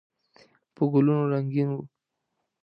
[0.75, 1.77] په ګلونو رنګین و.